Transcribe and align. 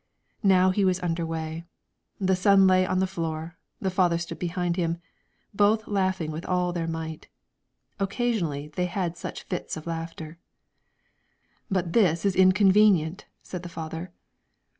Now 0.41 0.71
he 0.71 0.83
was 0.83 0.99
under 1.01 1.27
way. 1.27 1.63
The 2.19 2.35
son 2.35 2.65
lay 2.65 2.87
on 2.87 2.97
the 2.97 3.05
floor, 3.05 3.59
the 3.79 3.91
father 3.91 4.17
stood 4.17 4.39
beside 4.39 4.75
him, 4.75 4.97
both 5.53 5.87
laughing 5.87 6.31
with 6.31 6.43
all 6.43 6.73
their 6.73 6.87
might. 6.87 7.27
Occasionally 7.99 8.69
they 8.69 8.87
had 8.87 9.15
such 9.15 9.43
fits 9.43 9.77
of 9.77 9.85
laughter. 9.85 10.39
"But 11.69 11.93
this 11.93 12.25
is 12.25 12.35
inconvenient," 12.35 13.27
said 13.43 13.61
the 13.61 13.69
father. 13.69 14.11